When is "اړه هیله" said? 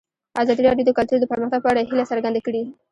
1.71-2.09